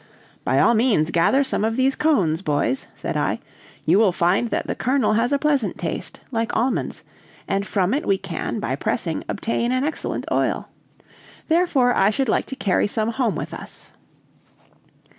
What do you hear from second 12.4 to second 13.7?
to carry some home with